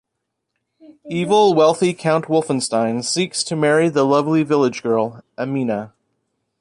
[1.11, 5.93] Evil, wealthy Count Wolfenstein seeks to marry the lovely village girl, Amina.